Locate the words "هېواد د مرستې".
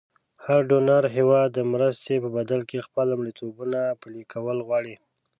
1.17-2.15